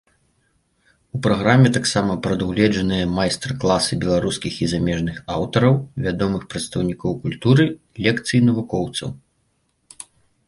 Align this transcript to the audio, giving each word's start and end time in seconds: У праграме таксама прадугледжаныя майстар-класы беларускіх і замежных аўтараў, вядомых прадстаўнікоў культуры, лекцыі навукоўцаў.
У 1.17 1.19
праграме 1.25 1.69
таксама 1.77 2.13
прадугледжаныя 2.27 3.09
майстар-класы 3.17 3.99
беларускіх 4.05 4.53
і 4.67 4.69
замежных 4.73 5.19
аўтараў, 5.35 5.77
вядомых 6.05 6.47
прадстаўнікоў 6.53 7.11
культуры, 7.27 7.65
лекцыі 8.07 8.41
навукоўцаў. 8.49 9.09